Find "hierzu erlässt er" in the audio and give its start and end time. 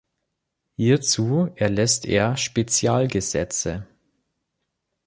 0.77-2.35